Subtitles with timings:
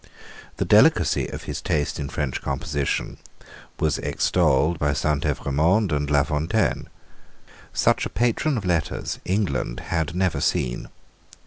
[0.57, 3.17] The delicacy of his taste in French composition
[3.79, 6.87] was extolled by Saint Evremond and La Fontaine.
[7.71, 10.87] Such a patron of letters England had never seen.